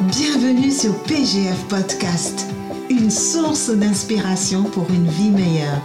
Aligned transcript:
Bienvenue 0.00 0.70
sur 0.70 0.96
PGF 1.02 1.64
Podcast, 1.68 2.46
une 2.88 3.10
source 3.10 3.70
d'inspiration 3.70 4.62
pour 4.62 4.88
une 4.90 5.08
vie 5.08 5.30
meilleure. 5.30 5.82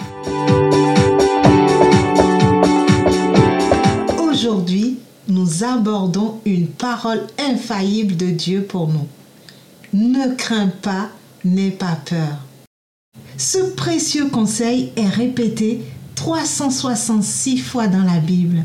Aujourd'hui, 4.23 4.99
nous 5.29 5.63
abordons 5.63 6.41
une 6.45 6.67
parole 6.67 7.25
infaillible 7.39 8.15
de 8.15 8.27
Dieu 8.27 8.61
pour 8.61 8.89
nous. 8.89 9.07
Ne 9.93 10.35
crains 10.35 10.71
pas, 10.83 11.09
n'aie 11.43 11.71
pas 11.71 11.97
peur. 12.05 12.37
Ce 13.37 13.57
précieux 13.57 14.27
conseil 14.27 14.91
est 14.95 15.09
répété 15.09 15.81
366 16.13 17.57
fois 17.57 17.87
dans 17.87 18.03
la 18.03 18.19
Bible. 18.19 18.63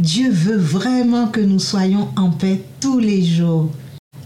Dieu 0.00 0.30
veut 0.30 0.56
vraiment 0.56 1.28
que 1.28 1.40
nous 1.40 1.58
soyons 1.58 2.08
en 2.16 2.30
paix 2.30 2.62
tous 2.80 2.98
les 2.98 3.22
jours. 3.22 3.70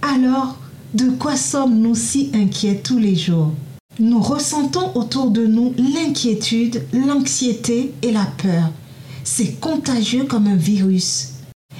Alors, 0.02 0.56
de 0.94 1.10
quoi 1.10 1.36
sommes-nous 1.36 1.94
si 1.94 2.30
inquiets 2.34 2.80
tous 2.82 2.98
les 2.98 3.14
jours? 3.14 3.52
Nous 3.98 4.20
ressentons 4.20 4.92
autour 4.94 5.30
de 5.30 5.46
nous 5.46 5.74
l'inquiétude, 5.76 6.82
l'anxiété 6.92 7.92
et 8.02 8.12
la 8.12 8.26
peur. 8.38 8.70
C'est 9.24 9.60
contagieux 9.60 10.24
comme 10.24 10.46
un 10.46 10.56
virus. 10.56 11.32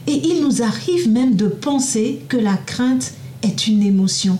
Et 0.06 0.28
il 0.28 0.42
nous 0.42 0.62
arrive 0.62 1.11
même 1.11 1.37
de 1.37 1.47
penser 1.47 2.20
que 2.28 2.37
la 2.37 2.56
crainte 2.56 3.12
est 3.42 3.66
une 3.66 3.83
émotion, 3.83 4.39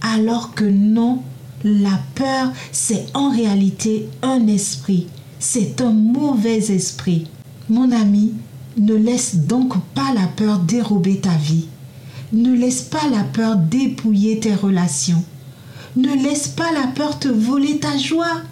alors 0.00 0.54
que 0.54 0.64
non, 0.64 1.22
la 1.64 2.00
peur, 2.14 2.52
c'est 2.72 3.06
en 3.14 3.30
réalité 3.30 4.08
un 4.22 4.46
esprit. 4.46 5.06
C'est 5.38 5.80
un 5.80 5.90
mauvais 5.90 6.72
esprit. 6.72 7.26
Mon 7.68 7.92
ami, 7.92 8.32
ne 8.76 8.94
laisse 8.94 9.36
donc 9.36 9.74
pas 9.94 10.12
la 10.14 10.26
peur 10.26 10.58
dérober 10.58 11.20
ta 11.20 11.34
vie. 11.36 11.66
Ne 12.32 12.54
laisse 12.54 12.82
pas 12.82 13.08
la 13.10 13.24
peur 13.24 13.56
dépouiller 13.56 14.40
tes 14.40 14.54
relations. 14.54 15.24
Ne 15.96 16.14
laisse 16.22 16.48
pas 16.48 16.72
la 16.72 16.86
peur 16.88 17.18
te 17.18 17.28
voler 17.28 17.78
ta 17.78 17.96
joie. 17.96 18.42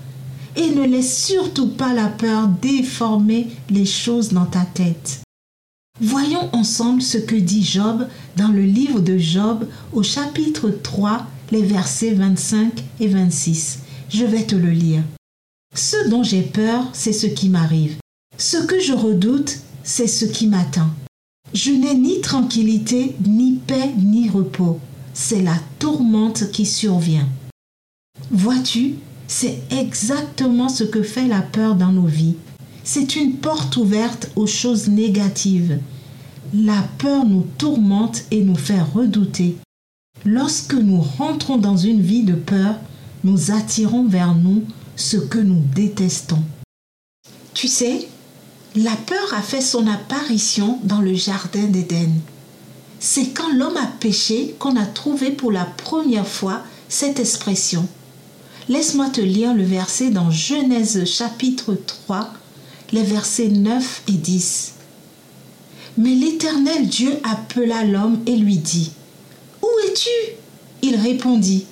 Et 0.56 0.70
ne 0.70 0.84
laisse 0.84 1.24
surtout 1.26 1.68
pas 1.68 1.92
la 1.92 2.06
peur 2.06 2.48
déformer 2.48 3.48
les 3.70 3.84
choses 3.84 4.32
dans 4.32 4.46
ta 4.46 4.64
tête. 4.64 5.20
Voyons 6.00 6.48
ensemble 6.52 7.02
ce 7.02 7.18
que 7.18 7.34
dit 7.34 7.64
Job 7.64 8.06
dans 8.36 8.48
le 8.48 8.62
livre 8.62 9.00
de 9.00 9.18
Job 9.18 9.66
au 9.92 10.02
chapitre 10.02 10.70
3, 10.70 11.26
les 11.50 11.62
versets 11.62 12.14
25 12.14 12.84
et 13.00 13.08
26. 13.08 13.80
Je 14.10 14.24
vais 14.24 14.44
te 14.44 14.54
le 14.54 14.70
lire. 14.70 15.02
Ce 15.74 16.08
dont 16.08 16.22
j'ai 16.22 16.42
peur, 16.42 16.88
c'est 16.92 17.12
ce 17.12 17.26
qui 17.26 17.48
m'arrive. 17.48 17.96
Ce 18.38 18.56
que 18.58 18.78
je 18.80 18.92
redoute, 18.92 19.58
c'est 19.84 20.08
ce 20.08 20.24
qui 20.24 20.48
m'attend. 20.48 20.88
Je 21.52 21.70
n'ai 21.70 21.94
ni 21.94 22.20
tranquillité, 22.20 23.14
ni 23.24 23.52
paix, 23.52 23.92
ni 23.96 24.28
repos. 24.28 24.80
C'est 25.12 25.42
la 25.42 25.56
tourmente 25.78 26.50
qui 26.50 26.66
survient. 26.66 27.28
Vois-tu, 28.30 28.94
c'est 29.28 29.62
exactement 29.70 30.68
ce 30.68 30.82
que 30.82 31.02
fait 31.02 31.28
la 31.28 31.42
peur 31.42 31.76
dans 31.76 31.92
nos 31.92 32.06
vies. 32.06 32.36
C'est 32.82 33.14
une 33.14 33.34
porte 33.36 33.76
ouverte 33.76 34.30
aux 34.34 34.46
choses 34.46 34.88
négatives. 34.88 35.78
La 36.52 36.82
peur 36.98 37.24
nous 37.24 37.46
tourmente 37.58 38.24
et 38.30 38.42
nous 38.42 38.56
fait 38.56 38.80
redouter. 38.80 39.56
Lorsque 40.24 40.74
nous 40.74 41.00
rentrons 41.00 41.58
dans 41.58 41.76
une 41.76 42.00
vie 42.00 42.24
de 42.24 42.34
peur, 42.34 42.76
nous 43.22 43.50
attirons 43.50 44.06
vers 44.06 44.34
nous 44.34 44.64
ce 44.96 45.16
que 45.16 45.38
nous 45.38 45.62
détestons. 45.74 46.42
Tu 47.52 47.68
sais, 47.68 48.08
la 48.76 48.96
peur 48.96 49.34
a 49.34 49.42
fait 49.42 49.60
son 49.60 49.86
apparition 49.86 50.80
dans 50.82 51.00
le 51.00 51.14
Jardin 51.14 51.64
d'Éden. 51.64 52.10
C'est 52.98 53.28
quand 53.28 53.52
l'homme 53.52 53.76
a 53.76 53.86
péché 53.86 54.56
qu'on 54.58 54.76
a 54.76 54.84
trouvé 54.84 55.30
pour 55.30 55.52
la 55.52 55.64
première 55.64 56.26
fois 56.26 56.62
cette 56.88 57.20
expression. 57.20 57.86
Laisse-moi 58.68 59.10
te 59.10 59.20
lire 59.20 59.54
le 59.54 59.62
verset 59.62 60.10
dans 60.10 60.30
Genèse 60.30 61.04
chapitre 61.04 61.74
3, 61.74 62.32
les 62.92 63.02
versets 63.02 63.48
9 63.48 64.02
et 64.08 64.12
10. 64.12 64.72
Mais 65.98 66.14
l'Éternel 66.14 66.88
Dieu 66.88 67.12
appela 67.22 67.84
l'homme 67.84 68.20
et 68.26 68.36
lui 68.36 68.56
dit, 68.56 68.90
Où 69.62 69.68
es-tu? 69.86 70.08
Il 70.82 70.96
répondit, 70.96 71.66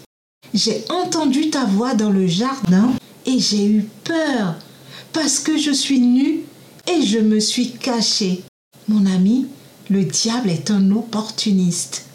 J'ai 0.55 0.85
entendu 0.89 1.51
ta 1.51 1.65
voix 1.65 1.95
dans 1.95 2.11
le 2.11 2.29
jardin 2.29 2.93
et 3.27 3.41
j'ai 3.41 3.67
eu 3.67 3.89
peur 4.05 4.55
parce 5.13 5.41
que 5.41 5.59
je 5.59 5.73
suis 5.73 5.99
nu 5.99 6.43
et 6.91 7.03
je 7.03 7.19
me 7.19 7.41
suis 7.41 7.73
caché. 7.73 8.43
Mon 8.89 9.07
ami, 9.07 9.47
le 9.91 10.05
diable 10.05 10.51
est 10.51 10.71
un 10.71 10.91
opportuniste. 10.91 12.07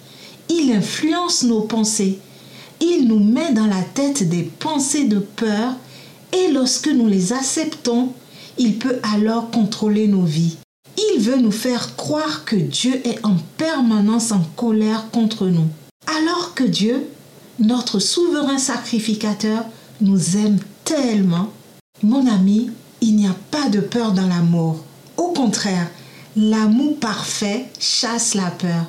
Il 0.50 0.72
influence 0.72 1.44
nos 1.44 1.62
pensées. 1.62 2.20
Il 2.80 3.08
nous 3.08 3.20
met 3.20 3.54
dans 3.54 3.68
la 3.68 3.82
tête 3.82 4.28
des 4.28 4.44
pensées 4.44 5.06
de 5.06 5.20
peur 5.20 5.74
et 6.34 6.52
lorsque 6.52 6.88
nous 6.88 7.08
les 7.08 7.34
acceptons, 7.34 8.14
il 8.58 8.78
peut 8.78 9.00
alors 9.14 9.50
contrôler 9.52 10.08
nos 10.08 10.24
vies. 10.24 10.58
Il 10.98 11.22
veut 11.22 11.38
nous 11.38 11.52
faire 11.52 11.96
croire 11.96 12.44
que 12.46 12.56
Dieu 12.56 13.02
est 13.06 13.24
en 13.24 13.36
permanence 13.58 14.32
en 14.32 14.42
colère 14.56 15.10
contre 15.12 15.48
nous. 15.48 15.68
Alors 16.08 16.54
que 16.56 16.64
Dieu, 16.64 17.08
notre 17.60 18.00
souverain 18.00 18.58
sacrificateur, 18.58 19.66
nous 20.02 20.38
aime 20.38 20.60
tellement. 20.84 21.52
Mon 22.04 22.28
ami, 22.28 22.72
il 23.07 23.16
n'y 23.16 23.28
a 23.28 23.35
pas 23.51 23.69
de 23.69 23.79
peur 23.79 24.12
dans 24.12 24.28
l'amour. 24.28 24.84
Au 25.16 25.29
contraire, 25.29 25.90
l'amour 26.35 27.00
parfait 27.00 27.68
chasse 27.79 28.34
la 28.34 28.51
peur, 28.51 28.84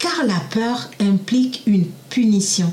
car 0.00 0.24
la 0.26 0.40
peur 0.50 0.90
implique 0.98 1.62
une 1.66 1.86
punition. 2.10 2.72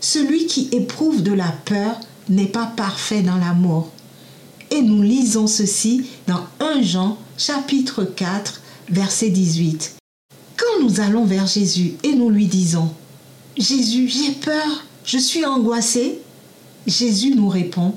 Celui 0.00 0.46
qui 0.46 0.70
éprouve 0.72 1.22
de 1.22 1.34
la 1.34 1.52
peur 1.66 2.00
n'est 2.30 2.46
pas 2.46 2.64
parfait 2.64 3.20
dans 3.20 3.36
l'amour. 3.36 3.90
Et 4.70 4.80
nous 4.80 5.02
lisons 5.02 5.46
ceci 5.46 6.06
dans 6.26 6.46
1 6.60 6.80
Jean 6.80 7.18
chapitre 7.36 8.02
4 8.02 8.62
verset 8.88 9.28
18. 9.28 9.96
Quand 10.56 10.82
nous 10.82 11.00
allons 11.00 11.26
vers 11.26 11.46
Jésus 11.46 11.92
et 12.02 12.14
nous 12.14 12.30
lui 12.30 12.46
disons, 12.46 12.88
Jésus, 13.58 14.08
j'ai 14.08 14.32
peur, 14.32 14.84
je 15.04 15.18
suis 15.18 15.44
angoissé, 15.44 16.22
Jésus 16.86 17.34
nous 17.34 17.50
répond, 17.50 17.94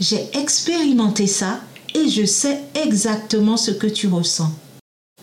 j'ai 0.00 0.30
expérimenté 0.32 1.26
ça 1.26 1.60
et 1.94 2.08
je 2.08 2.24
sais 2.24 2.62
exactement 2.74 3.58
ce 3.58 3.70
que 3.70 3.86
tu 3.86 4.08
ressens. 4.08 4.50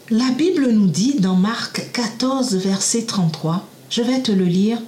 La 0.09 0.29
Bible 0.31 0.71
nous 0.71 0.87
dit 0.87 1.15
dans 1.19 1.35
Marc 1.35 1.91
14, 1.91 2.55
verset 2.55 3.03
33, 3.03 3.67
je 3.89 4.01
vais 4.03 4.21
te 4.21 4.31
le 4.31 4.45
lire, 4.45 4.79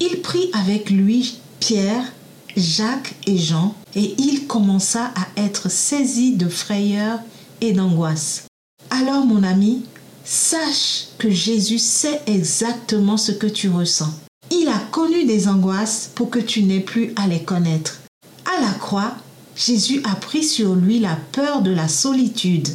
il 0.00 0.20
prit 0.20 0.50
avec 0.52 0.90
lui 0.90 1.38
Pierre, 1.60 2.12
Jacques 2.56 3.14
et 3.26 3.38
Jean, 3.38 3.74
et 3.94 4.14
il 4.18 4.46
commença 4.46 5.12
à 5.14 5.40
être 5.40 5.70
saisi 5.70 6.36
de 6.36 6.48
frayeur 6.48 7.20
et 7.60 7.72
d'angoisse. 7.72 8.46
Alors 8.90 9.24
mon 9.24 9.42
ami, 9.44 9.84
sache 10.24 11.06
que 11.18 11.30
Jésus 11.30 11.78
sait 11.78 12.20
exactement 12.26 13.16
ce 13.16 13.32
que 13.32 13.46
tu 13.46 13.68
ressens. 13.68 14.12
Il 14.50 14.68
a 14.68 14.78
connu 14.90 15.24
des 15.24 15.46
angoisses 15.48 16.10
pour 16.14 16.30
que 16.30 16.38
tu 16.38 16.62
n'aies 16.62 16.80
plus 16.80 17.12
à 17.16 17.26
les 17.26 17.42
connaître. 17.42 18.00
La 18.60 18.72
croix, 18.72 19.14
Jésus 19.56 20.00
a 20.04 20.14
pris 20.14 20.44
sur 20.44 20.74
lui 20.74 20.98
la 20.98 21.16
peur 21.32 21.62
de 21.62 21.70
la 21.70 21.88
solitude, 21.88 22.68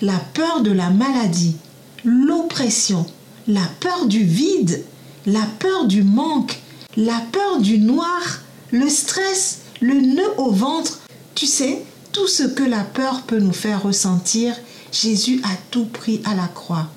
la 0.00 0.18
peur 0.18 0.62
de 0.62 0.70
la 0.70 0.90
maladie, 0.90 1.56
l'oppression, 2.04 3.06
la 3.46 3.66
peur 3.80 4.06
du 4.06 4.22
vide, 4.22 4.84
la 5.26 5.44
peur 5.58 5.86
du 5.86 6.02
manque, 6.02 6.60
la 6.96 7.20
peur 7.32 7.60
du 7.60 7.78
noir, 7.78 8.42
le 8.70 8.88
stress, 8.88 9.60
le 9.80 9.94
nœud 9.94 10.32
au 10.38 10.50
ventre. 10.50 11.00
Tu 11.34 11.46
sais, 11.46 11.82
tout 12.12 12.28
ce 12.28 12.44
que 12.44 12.64
la 12.64 12.84
peur 12.84 13.22
peut 13.22 13.40
nous 13.40 13.52
faire 13.52 13.82
ressentir, 13.82 14.54
Jésus 14.92 15.40
a 15.44 15.56
tout 15.70 15.86
pris 15.86 16.20
à 16.24 16.34
la 16.34 16.46
croix. 16.46 16.88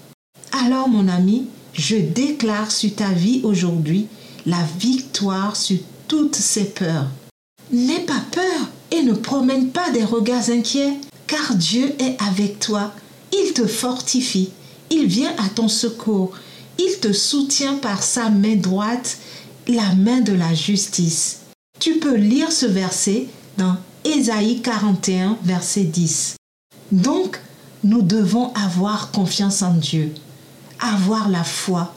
Alors 0.52 0.90
mon 0.90 1.08
ami, 1.08 1.48
je 1.74 1.96
déclare 1.96 2.72
sur 2.72 2.94
ta 2.96 3.12
vie 3.12 3.42
aujourd'hui 3.44 4.08
la 4.46 4.64
victoire 4.80 5.56
sur 5.56 5.78
toutes 6.08 6.36
ces 6.36 6.66
peurs. 6.66 7.08
N'aie 7.72 8.06
pas 8.06 8.22
peur 8.32 8.70
et 8.92 9.04
ne 9.04 9.14
promène 9.14 9.70
pas 9.70 9.90
des 9.92 10.04
regards 10.06 10.50
inquiets, 10.50 10.94
car 11.28 11.56
Dieu 11.56 11.94
est 12.00 12.16
avec 12.22 12.60
toi. 12.60 12.94
Il 13.34 13.54
te 13.54 13.68
fortifie, 13.68 14.52
il 14.90 15.08
vient 15.08 15.34
à 15.38 15.50
ton 15.50 15.68
secours, 15.68 16.32
il 16.80 17.00
te 17.00 17.12
soutient 17.12 17.76
par 17.76 18.04
sa 18.04 18.30
main 18.30 18.56
droite, 18.56 19.18
la 19.68 19.94
main 19.96 20.22
de 20.22 20.34
la 20.34 20.54
justice. 20.54 21.40
Tu 21.80 22.00
peux 22.00 22.16
lire 22.16 22.52
ce 22.52 22.66
verset 22.66 23.28
dans 23.58 23.76
Ésaïe 24.06 24.62
41, 24.62 25.38
verset 25.44 25.84
10. 25.84 26.36
Donc, 26.94 27.42
nous 27.84 28.02
devons 28.02 28.54
avoir 28.54 29.12
confiance 29.12 29.62
en 29.62 29.74
Dieu, 29.74 30.14
avoir 30.80 31.28
la 31.28 31.44
foi, 31.44 31.94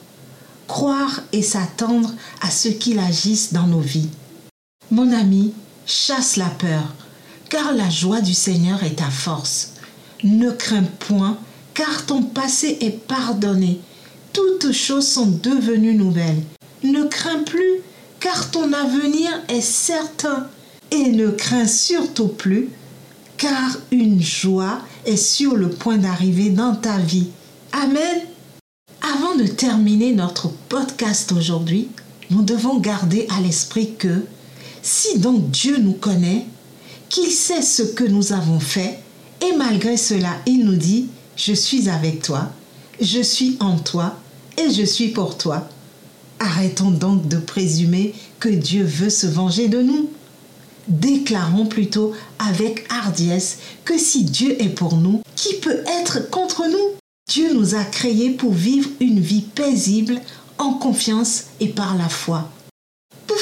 croire 0.66 1.22
et 1.32 1.42
s'attendre 1.42 2.12
à 2.40 2.50
ce 2.50 2.68
qu'il 2.68 2.98
agisse 2.98 3.52
dans 3.52 3.66
nos 3.66 3.80
vies. 3.80 4.10
Mon 4.92 5.12
ami, 5.12 5.52
chasse 5.86 6.36
la 6.36 6.48
peur, 6.48 6.94
car 7.48 7.72
la 7.72 7.88
joie 7.88 8.20
du 8.20 8.34
Seigneur 8.34 8.82
est 8.82 8.96
ta 8.96 9.08
force. 9.08 9.74
Ne 10.24 10.50
crains 10.50 10.82
point, 10.82 11.38
car 11.74 12.06
ton 12.06 12.22
passé 12.22 12.76
est 12.80 12.98
pardonné. 13.06 13.80
Toutes 14.32 14.72
choses 14.72 15.06
sont 15.06 15.30
devenues 15.42 15.94
nouvelles. 15.94 16.42
Ne 16.82 17.04
crains 17.04 17.44
plus, 17.44 17.82
car 18.18 18.50
ton 18.50 18.72
avenir 18.72 19.30
est 19.48 19.60
certain. 19.60 20.48
Et 20.90 21.12
ne 21.12 21.30
crains 21.30 21.68
surtout 21.68 22.26
plus, 22.26 22.68
car 23.36 23.76
une 23.92 24.20
joie 24.20 24.80
est 25.06 25.16
sur 25.16 25.54
le 25.54 25.70
point 25.70 25.98
d'arriver 25.98 26.50
dans 26.50 26.74
ta 26.74 26.98
vie. 26.98 27.28
Amen. 27.70 28.22
Avant 29.02 29.36
de 29.36 29.46
terminer 29.46 30.12
notre 30.12 30.48
podcast 30.68 31.30
aujourd'hui, 31.30 31.88
nous 32.30 32.42
devons 32.42 32.78
garder 32.78 33.28
à 33.30 33.40
l'esprit 33.40 33.94
que 33.94 34.24
si 34.82 35.18
donc 35.18 35.50
Dieu 35.50 35.78
nous 35.78 35.92
connaît, 35.92 36.46
qu'il 37.08 37.30
sait 37.30 37.62
ce 37.62 37.82
que 37.82 38.04
nous 38.04 38.32
avons 38.32 38.60
fait, 38.60 39.00
et 39.40 39.56
malgré 39.56 39.96
cela, 39.96 40.36
il 40.46 40.64
nous 40.64 40.76
dit, 40.76 41.08
je 41.36 41.52
suis 41.52 41.88
avec 41.88 42.22
toi, 42.22 42.50
je 43.00 43.20
suis 43.20 43.56
en 43.60 43.78
toi, 43.78 44.16
et 44.58 44.70
je 44.70 44.84
suis 44.84 45.08
pour 45.08 45.38
toi. 45.38 45.68
Arrêtons 46.38 46.90
donc 46.90 47.28
de 47.28 47.38
présumer 47.38 48.14
que 48.38 48.48
Dieu 48.48 48.84
veut 48.84 49.10
se 49.10 49.26
venger 49.26 49.68
de 49.68 49.82
nous. 49.82 50.10
Déclarons 50.88 51.66
plutôt 51.66 52.12
avec 52.38 52.86
hardiesse 52.90 53.58
que 53.84 53.98
si 53.98 54.24
Dieu 54.24 54.60
est 54.62 54.70
pour 54.70 54.96
nous, 54.96 55.20
qui 55.36 55.54
peut 55.56 55.82
être 56.00 56.30
contre 56.30 56.64
nous? 56.66 56.96
Dieu 57.28 57.52
nous 57.54 57.74
a 57.74 57.84
créés 57.84 58.30
pour 58.30 58.52
vivre 58.52 58.90
une 59.00 59.20
vie 59.20 59.42
paisible, 59.42 60.20
en 60.58 60.74
confiance 60.74 61.44
et 61.60 61.68
par 61.68 61.96
la 61.96 62.08
foi. 62.08 62.50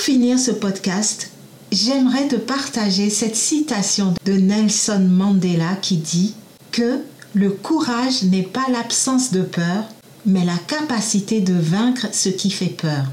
Pour 0.08 0.14
finir 0.14 0.38
ce 0.38 0.52
podcast, 0.52 1.32
j'aimerais 1.70 2.28
te 2.28 2.36
partager 2.36 3.10
cette 3.10 3.36
citation 3.36 4.14
de 4.24 4.32
Nelson 4.32 5.06
Mandela 5.06 5.76
qui 5.82 5.98
dit 5.98 6.34
que 6.72 7.00
le 7.34 7.50
courage 7.50 8.22
n'est 8.22 8.42
pas 8.42 8.64
l'absence 8.72 9.32
de 9.32 9.42
peur, 9.42 9.84
mais 10.24 10.46
la 10.46 10.56
capacité 10.66 11.42
de 11.42 11.52
vaincre 11.52 12.06
ce 12.12 12.30
qui 12.30 12.50
fait 12.50 12.74
peur. 12.74 13.04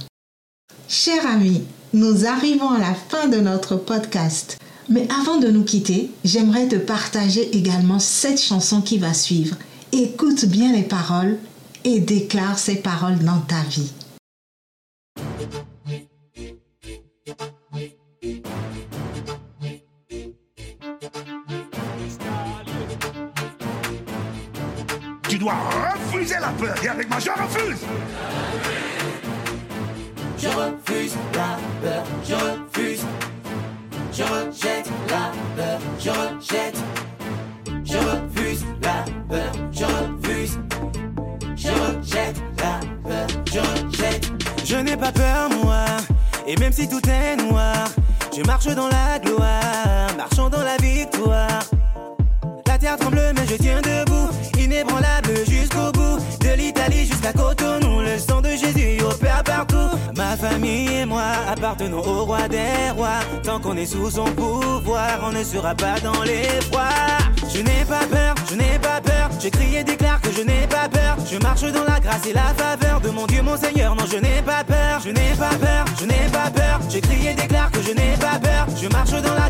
Chers 0.88 1.28
amis, 1.28 1.64
nous 1.94 2.26
arrivons 2.26 2.70
à 2.70 2.80
la 2.80 2.96
fin 3.10 3.28
de 3.28 3.42
notre 3.42 3.76
podcast. 3.76 4.58
Mais 4.88 5.06
avant 5.22 5.38
de 5.38 5.50
nous 5.50 5.66
quitter, 5.66 6.12
j'aimerais 6.24 6.70
te 6.70 6.78
partager 6.78 7.58
également 7.58 8.00
cette 8.00 8.42
chanson 8.42 8.80
qui 8.80 9.00
va 9.00 9.14
suivre. 9.14 9.58
Écoute 9.92 10.46
bien 10.46 10.72
les 10.72 10.84
paroles 10.84 11.40
et 11.84 12.00
déclare 12.00 12.58
ces 12.58 12.76
paroles 12.76 13.20
dans 13.20 13.42
ta 13.42 13.62
vie. 13.70 13.92
Tu 25.28 25.40
dois 25.40 25.54
refuser 25.54 26.36
la 26.40 26.50
peur. 26.50 26.76
Et 26.84 26.88
avec 26.88 27.10
moi, 27.10 27.18
je 27.20 27.32
refuse. 27.32 27.80
Je 30.38 30.48
refuse 30.48 31.16
la 31.34 31.58
peur, 31.82 32.04
je 32.24 32.34
refuse. 32.36 33.06
Je 34.14 34.24
rejette 34.24 34.90
la 35.10 35.32
peur, 35.56 35.80
je 36.00 36.10
rejette. 36.10 36.78
Je 37.84 37.98
refuse 37.98 38.66
la 38.82 39.04
peur, 39.28 39.52
je 39.72 39.86
refuse. 39.86 40.60
Je 41.56 41.70
rejette 41.70 42.42
la 42.60 42.80
peur, 43.04 43.28
je 43.52 43.60
rejette. 43.60 44.32
Je 44.64 44.76
n'ai 44.76 44.96
pas 44.96 45.12
peur, 45.12 45.50
moi. 45.64 45.86
Et 46.46 46.56
même 46.58 46.72
si 46.72 46.88
tout 46.88 47.02
est 47.10 47.36
noir, 47.38 47.88
je 48.36 48.44
marche 48.44 48.68
dans 48.68 48.88
la 48.88 49.18
gloire, 49.20 50.16
marchant 50.18 50.50
dans 50.50 50.64
la 50.64 50.78
victoire. 50.78 51.65
Tremble, 52.86 53.34
mais 53.36 53.48
je 53.50 53.56
tiens 53.56 53.82
debout, 53.82 54.30
inébranlable 54.60 55.34
jusqu'au 55.50 55.92
bout. 55.92 56.20
De 56.40 56.56
l'Italie 56.56 57.08
jusqu'à 57.08 57.34
Cotonou, 57.34 58.02
le 58.02 58.20
sang 58.20 58.42
de 58.42 58.50
Jésus 58.50 59.02
opère 59.04 59.44
partout. 59.44 59.98
Ma 60.16 60.38
famille 60.38 61.02
et 61.02 61.06
moi 61.06 61.24
appartenons 61.52 62.04
au 62.06 62.26
roi 62.26 62.48
des 62.48 62.92
rois. 62.96 63.22
Tant 63.44 63.60
qu'on 63.60 63.76
est 63.76 63.88
sous 63.88 64.12
son 64.12 64.26
pouvoir, 64.26 65.20
on 65.24 65.32
ne 65.32 65.44
sera 65.44 65.74
pas 65.74 66.00
dans 66.00 66.22
les 66.24 66.44
froids. 66.70 67.18
Je 67.52 67.62
n'ai 67.62 67.84
pas 67.90 68.06
peur, 68.06 68.36
je 68.50 68.56
n'ai 68.56 68.78
pas 68.80 69.02
peur. 69.02 69.30
Je 69.44 69.50
crie 69.50 69.78
et 69.78 69.84
déclare 69.84 70.22
que 70.22 70.32
je 70.32 70.44
n'ai 70.44 70.68
pas 70.68 70.88
peur. 70.88 71.18
Je 71.30 71.38
marche 71.40 71.64
dans 71.64 71.86
la 71.86 72.00
grâce 72.00 72.28
et 72.28 72.34
la 72.34 72.54
faveur 72.56 73.02
de 73.02 73.10
mon 73.10 73.26
Dieu, 73.26 73.42
mon 73.42 73.58
Seigneur. 73.58 73.96
Non, 73.96 74.06
je 74.10 74.18
n'ai 74.18 74.44
pas 74.44 74.64
peur, 74.64 75.02
je 75.04 75.10
n'ai 75.10 75.34
pas 75.38 75.56
peur, 75.56 75.86
je 76.00 76.06
n'ai 76.06 76.30
pas 76.32 76.52
peur. 76.52 76.80
Je 76.88 76.98
et 76.98 77.34
déclare 77.34 77.72
que 77.72 77.82
je 77.82 77.92
n'ai 77.94 78.16
pas 78.20 78.38
peur. 78.40 78.45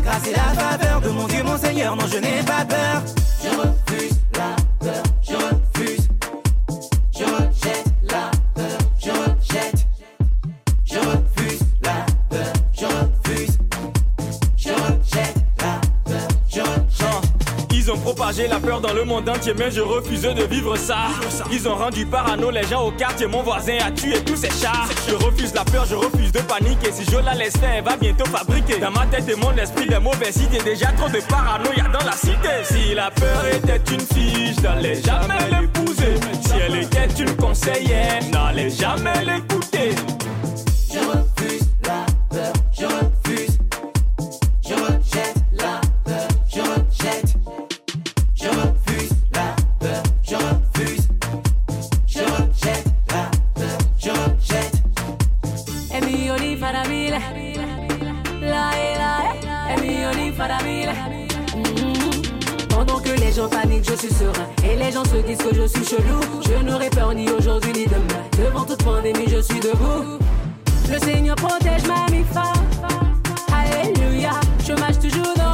Grâce 0.06 0.28
et 0.28 0.32
la 0.32 0.60
faveur 0.60 1.00
de 1.00 1.08
mon 1.08 1.26
Dieu, 1.26 1.42
mon 1.42 1.58
Seigneur. 1.58 1.96
Non, 1.96 2.06
je 2.06 2.18
n'ai 2.18 2.42
pas 2.44 2.64
peur. 2.64 3.02
Propagé 18.06 18.46
la 18.46 18.60
peur 18.60 18.80
dans 18.80 18.92
le 18.92 19.02
monde 19.02 19.28
entier, 19.28 19.52
mais 19.58 19.68
je 19.68 19.80
refuse 19.80 20.22
de 20.22 20.44
vivre 20.44 20.76
ça. 20.76 21.08
Ils 21.50 21.68
ont 21.68 21.74
rendu 21.74 22.06
parano 22.06 22.52
les 22.52 22.62
gens 22.62 22.86
au 22.86 22.92
quartier, 22.92 23.26
mon 23.26 23.42
voisin 23.42 23.78
a 23.84 23.90
tué 23.90 24.22
tous 24.24 24.36
ses 24.36 24.50
chats. 24.50 24.86
Je 25.08 25.14
refuse 25.16 25.52
la 25.52 25.64
peur, 25.64 25.84
je 25.90 25.96
refuse 25.96 26.30
de 26.30 26.38
paniquer. 26.38 26.92
Si 26.92 27.04
je 27.04 27.16
la 27.16 27.34
laisse 27.34 27.56
faire, 27.56 27.74
elle 27.78 27.84
va 27.84 27.96
bientôt 27.96 28.24
fabriquer. 28.26 28.78
Dans 28.78 28.92
ma 28.92 29.06
tête 29.06 29.28
et 29.28 29.34
mon 29.34 29.52
esprit, 29.56 29.88
des 29.88 29.98
mauvaises 29.98 30.36
idées. 30.36 30.62
Déjà 30.64 30.92
trop 30.92 31.08
de 31.08 31.18
paranoïa 31.28 31.88
dans 31.92 32.06
la 32.06 32.12
cité. 32.12 32.62
Si 32.62 32.94
la 32.94 33.10
peur 33.10 33.44
était 33.52 33.82
une 33.92 34.00
fille, 34.00 34.54
je 34.54 34.62
jamais 34.62 35.60
l'épouser. 35.60 36.14
Si 36.42 36.52
elle 36.64 36.76
était 36.76 37.08
une 37.18 37.34
conseillère, 37.34 38.20
n'allais 38.30 38.70
jamais 38.70 39.24
l'écouter. 39.24 39.75
E 56.56 56.58
e, 56.58 57.20
di 60.14 60.32
faramile 60.32 60.92
Mhm. 61.54 62.68
Pendant 62.68 63.00
que 63.00 63.10
les 63.18 63.32
gens 63.32 63.48
paniquent, 63.48 63.88
je 63.90 63.96
suis 63.96 64.12
serein. 64.12 64.48
Et 64.64 64.76
les 64.76 64.92
gens 64.92 65.04
se 65.04 65.16
disent 65.26 65.38
que 65.38 65.54
je 65.54 65.66
suis 65.66 65.84
chelou. 65.84 66.20
Je 66.46 66.62
n'aurai 66.62 66.90
peur 66.90 67.14
ni 67.14 67.28
aujourd'hui 67.30 67.72
ni 67.72 67.86
demain. 67.86 68.22
Devant 68.38 68.64
toute 68.64 68.82
pandémie, 68.84 69.28
je 69.28 69.40
suis 69.40 69.60
debout. 69.60 70.18
Le 70.90 70.98
Seigneur 70.98 71.36
protège 71.36 71.86
ma 71.86 72.06
mi-fa. 72.10 72.52
Alléluia. 73.52 74.32
Je 74.66 74.72
marche 74.74 74.98
toujours 74.98 75.34
dans 75.36 75.45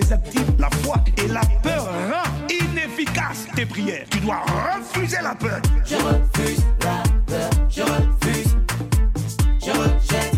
désactive 0.00 0.52
la 0.58 0.70
foi. 0.82 0.96
Et 1.16 1.28
la 1.28 1.42
peur 1.62 1.84
rend 1.84 2.30
inefficace 2.48 3.46
tes 3.54 3.66
prières. 3.66 4.06
Tu 4.10 4.20
dois 4.20 4.42
refuser 4.46 5.18
la 5.22 5.34
peur. 5.34 5.60
Je 5.84 5.96
refuse 5.96 6.64
la 6.82 7.02
peur, 7.26 7.50
je 7.68 7.82
refuse. 7.82 8.56
Je 9.60 9.70
rejette 9.70 10.37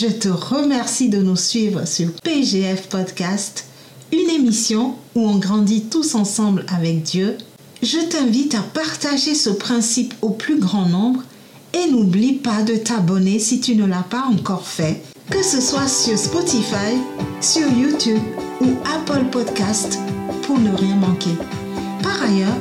Je 0.00 0.06
te 0.06 0.28
remercie 0.28 1.10
de 1.10 1.18
nous 1.18 1.36
suivre 1.36 1.86
sur 1.86 2.10
PGF 2.22 2.88
Podcast, 2.88 3.66
une 4.10 4.30
émission 4.30 4.94
où 5.14 5.28
on 5.28 5.36
grandit 5.36 5.82
tous 5.90 6.14
ensemble 6.14 6.64
avec 6.74 7.02
Dieu. 7.02 7.36
Je 7.82 7.98
t'invite 8.08 8.54
à 8.54 8.62
partager 8.62 9.34
ce 9.34 9.50
principe 9.50 10.14
au 10.22 10.30
plus 10.30 10.58
grand 10.58 10.86
nombre 10.86 11.20
et 11.74 11.90
n'oublie 11.90 12.32
pas 12.32 12.62
de 12.62 12.76
t'abonner 12.76 13.38
si 13.38 13.60
tu 13.60 13.76
ne 13.76 13.84
l'as 13.84 14.06
pas 14.08 14.24
encore 14.24 14.66
fait, 14.66 15.02
que 15.28 15.42
ce 15.42 15.60
soit 15.60 15.86
sur 15.86 16.16
Spotify, 16.16 16.96
sur 17.42 17.70
YouTube 17.70 18.22
ou 18.62 18.68
Apple 18.96 19.26
Podcast 19.30 19.98
pour 20.44 20.58
ne 20.58 20.74
rien 20.74 20.96
manquer. 20.96 21.36
Par 22.02 22.22
ailleurs, 22.22 22.56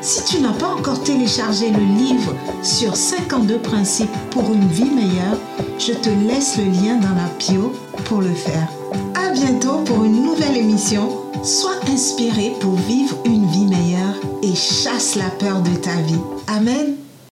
Si 0.00 0.22
tu 0.24 0.40
n'as 0.40 0.52
pas 0.52 0.68
encore 0.68 1.02
téléchargé 1.02 1.70
le 1.70 1.82
livre 1.82 2.34
sur 2.62 2.96
52 2.96 3.58
principes 3.58 4.16
pour 4.30 4.52
une 4.52 4.68
vie 4.68 4.90
meilleure, 4.90 5.38
je 5.78 5.92
te 5.92 6.10
laisse 6.10 6.58
le 6.58 6.64
lien 6.64 6.96
dans 6.96 7.14
la 7.14 7.28
bio 7.38 7.72
pour 8.04 8.20
le 8.20 8.32
faire. 8.32 8.68
À 9.14 9.30
bientôt 9.30 9.78
pour 9.84 10.04
une 10.04 10.22
nouvelle 10.22 10.56
émission. 10.56 11.08
Sois 11.42 11.80
inspiré 11.88 12.52
pour 12.60 12.74
vivre 12.74 13.16
une 13.24 13.46
vie 13.48 13.66
meilleure 13.66 14.14
et 14.42 14.54
chasse 14.54 15.16
la 15.16 15.30
peur 15.30 15.60
de 15.60 15.74
ta 15.76 15.94
vie. 16.02 16.20
Amen. 16.46 17.05